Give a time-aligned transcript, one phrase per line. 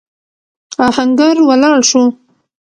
[0.87, 2.03] آهنګر ولاړ شو.